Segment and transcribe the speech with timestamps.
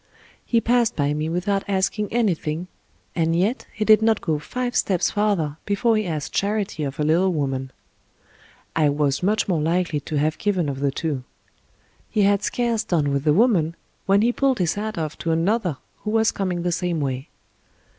[0.43, 2.65] He passed by me without asking anything,
[3.15, 7.03] and yet he did not go five steps farther before he asked charity of a
[7.03, 7.69] little woman,
[8.75, 11.23] I was much more likely to have given of the two.
[12.09, 13.75] He had scarce done with the woman,
[14.07, 17.29] when he pulled his hat off to another who was coming the same way.